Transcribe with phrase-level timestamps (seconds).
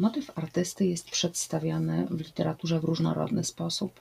[0.00, 4.00] Motyw artysty jest przedstawiany w literaturze w różnorodny sposób.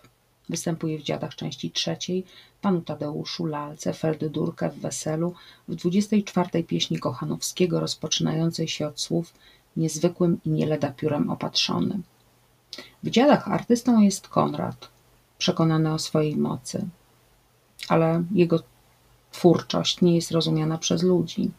[0.49, 2.25] Występuje w Dziadach części trzeciej,
[2.61, 5.33] Panu Tadeuszu, Lalce, Ferdydurkę w Weselu,
[5.67, 9.33] w 24 pieśni Kochanowskiego rozpoczynającej się od słów
[9.77, 11.99] niezwykłym i nie leda piórem opatrzony.
[13.03, 14.89] W Dziadach artystą jest Konrad,
[15.37, 16.87] przekonany o swojej mocy,
[17.89, 18.59] ale jego
[19.31, 21.51] twórczość nie jest rozumiana przez ludzi.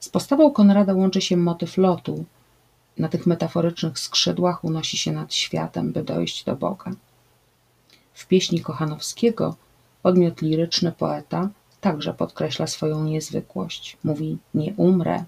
[0.00, 2.24] Z postawą Konrada łączy się motyw lotu.
[2.98, 6.90] Na tych metaforycznych skrzydłach unosi się nad światem, by dojść do Boga.
[8.12, 9.56] W pieśni Kochanowskiego
[10.02, 11.48] podmiot liryczny poeta
[11.80, 13.96] także podkreśla swoją niezwykłość.
[14.04, 15.24] Mówi nie umrę,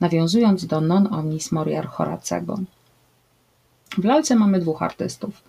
[0.00, 2.58] nawiązując do non omnis moriar Horacego.
[3.98, 5.42] W lalce mamy dwóch artystów.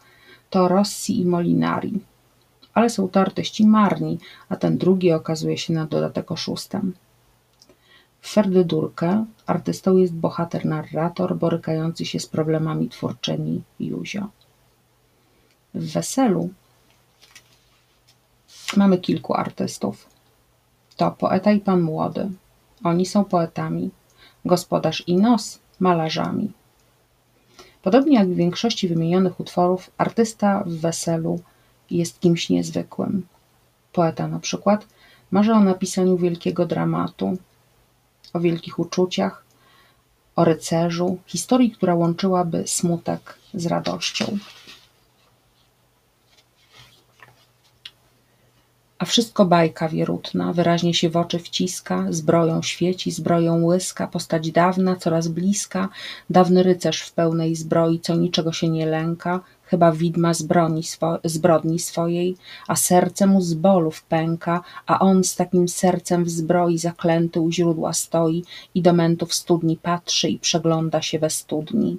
[0.49, 1.99] To Rossi i Molinari.
[2.73, 6.93] Ale są to artyści marni, a ten drugi okazuje się na dodatek oszustem.
[8.21, 14.27] W Ferdydurkę artystą jest bohater-narrator borykający się z problemami twórczyni Józio.
[15.73, 16.49] W Weselu
[18.77, 20.09] mamy kilku artystów.
[20.97, 22.29] To poeta i pan młody.
[22.83, 23.89] Oni są poetami.
[24.45, 26.51] Gospodarz i nos malarzami.
[27.81, 31.39] Podobnie jak w większości wymienionych utworów, artysta w weselu
[31.91, 33.27] jest kimś niezwykłym.
[33.93, 34.87] Poeta na przykład
[35.31, 37.37] marzy o napisaniu wielkiego dramatu,
[38.33, 39.43] o wielkich uczuciach,
[40.35, 44.37] o rycerzu, historii, która łączyłaby smutek z radością.
[48.99, 54.95] A wszystko bajka wierutna, wyraźnie się w oczy wciska, zbroją świeci, zbroją łyska, postać dawna,
[54.95, 55.89] coraz bliska,
[56.29, 61.79] dawny rycerz w pełnej zbroi, co niczego się nie lęka, chyba widma zbroni swo zbrodni
[61.79, 62.35] swojej,
[62.67, 67.51] a serce mu z bolów pęka, a on z takim sercem w zbroi zaklęty u
[67.51, 68.43] źródła stoi
[68.75, 71.97] i do mętów studni patrzy i przegląda się we studni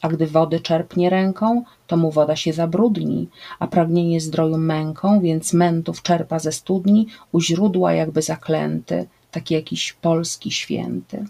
[0.00, 5.52] a gdy wody czerpnie ręką, to mu woda się zabrudni, a pragnienie zdroju męką, więc
[5.52, 11.24] mętów czerpa ze studni, u źródła jakby zaklęty, taki jakiś polski święty.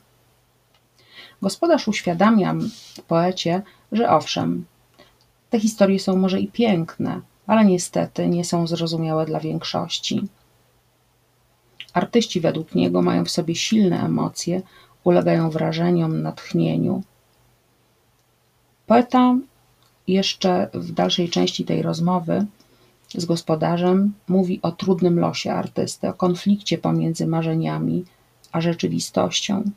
[1.43, 2.55] Gospodarz uświadamia
[3.09, 3.63] poecie,
[3.93, 4.65] że owszem,
[5.51, 10.29] te historie są może i piękne, ale niestety nie są zrozumiałe dla większości.
[11.93, 14.63] Artyści według niego mają w sobie silne emocje,
[15.05, 17.03] ulegają wrażeniom, natchnieniu,
[18.91, 19.37] Poeta
[20.09, 22.47] jeszcze w dalszej części tej rozmowy
[23.15, 28.05] z gospodarzem mówi o trudnym losie artysty, o konflikcie pomiędzy marzeniami
[28.53, 29.71] a rzeczywistością.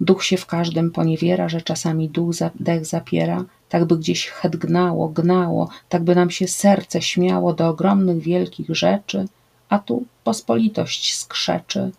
[0.00, 5.08] Duch się w każdym poniewiera, że czasami duch dech zapiera, tak by gdzieś het gnało,
[5.08, 9.28] gnało, tak by nam się serce śmiało do ogromnych, wielkich rzeczy,
[9.68, 11.90] a tu pospolitość skrzeczy,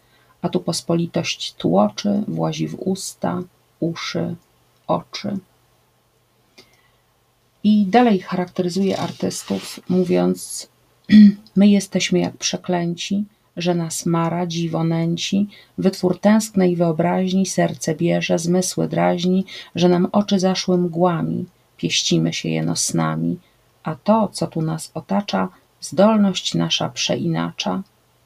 [0.42, 3.42] a tu pospolitość tłoczy, włazi w usta,
[3.80, 4.36] uszy,
[4.88, 5.38] oczy.
[7.64, 10.70] I dalej charakteryzuje artystów, mówiąc:
[11.56, 13.26] My jesteśmy jak przeklęci,
[13.58, 20.40] że nas mara, dziwo nęci, wytwór tęsknej wyobraźni, serce bierze, zmysły drażni, że nam oczy
[20.40, 21.46] zaszły mgłami,
[21.78, 23.40] pieścimy się jeno snami,
[23.84, 25.50] a to, co tu nas otacza,
[25.82, 27.84] zdolność nasza przeinacza.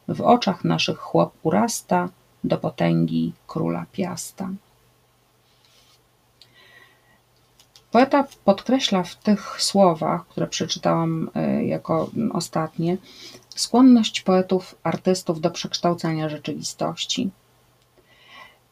[0.08, 2.10] W oczach naszych chłop urasta
[2.44, 4.50] do potęgi króla piasta.
[7.92, 12.98] Poeta podkreśla w tych słowach, które przeczytałam e, jako ostatnie,
[13.56, 17.30] skłonność poetów, artystów do przekształcania rzeczywistości.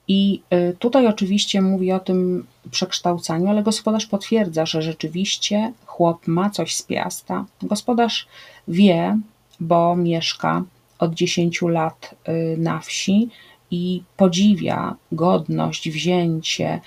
[0.07, 6.49] I e, tutaj oczywiście mówi o tym przekształcaniu, ale gospodarz potwierdza, że rzeczywiście chłop ma
[6.49, 7.45] coś z piasta.
[7.61, 8.27] Gospodarz
[8.67, 9.17] wie,
[9.59, 10.63] bo mieszka
[10.99, 13.29] od 10 lat e, na wsi
[13.71, 16.81] i podziwia godność, wzięcie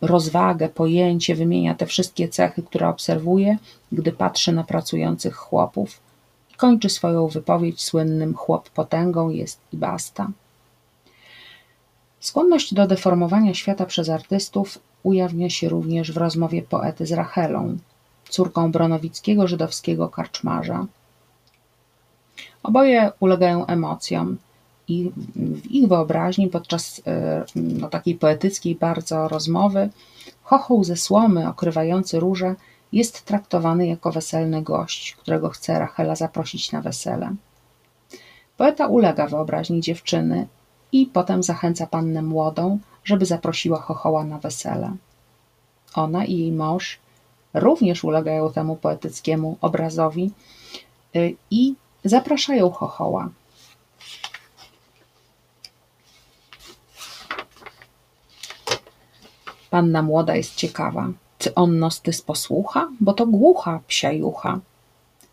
[0.00, 3.58] rozwagę, pojęcie, wymienia te wszystkie cechy, które obserwuje,
[3.92, 6.00] gdy patrzy na pracujących chłopów.
[6.56, 10.30] Kończy swoją wypowiedź słynnym chłop potęgą jest i basta.
[12.20, 17.76] Skłonność do deformowania świata przez artystów ujawnia się również w rozmowie poety z Rachelą,
[18.28, 20.86] córką bronowickiego żydowskiego karczmarza.
[22.62, 24.36] Oboje ulegają emocjom,
[24.88, 29.90] i w ich wyobraźni podczas e, no, takiej poetyckiej bardzo rozmowy
[30.42, 32.54] chochoł ze słomy okrywający róże
[32.92, 37.34] jest traktowany jako weselny gość, którego chce Rachela zaprosić na wesele.
[38.56, 40.46] Poeta ulega wyobraźni dziewczyny
[40.92, 44.96] i potem zachęca pannę młodą, żeby zaprosiła chochoła na wesele.
[45.94, 46.98] Ona i jej mąż
[47.54, 50.30] również ulegają temu poetyckiemu obrazowi
[51.16, 53.28] y, i zapraszają chochoła.
[59.74, 61.08] Panna młoda jest ciekawa.
[61.38, 62.88] Czy on nos tys posłucha?
[63.00, 64.60] Bo to głucha psia jucha.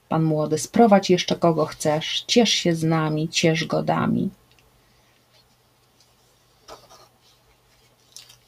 [0.10, 2.24] Pan młody, sprowadź jeszcze kogo chcesz.
[2.28, 4.30] Ciesz się z nami, ciesz godami.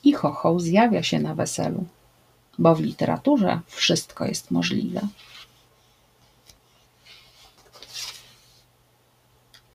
[0.04, 1.86] I chochoł zjawia się na weselu,
[2.60, 5.02] bo w literaturze wszystko jest możliwe.